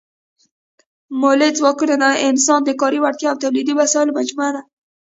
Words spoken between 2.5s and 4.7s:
د کاري وړتیا او تولیدي وسایلو مجموعه ده.